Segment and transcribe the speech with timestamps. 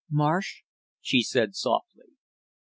[0.09, 0.63] "Marsh?"
[0.99, 2.17] she said softly.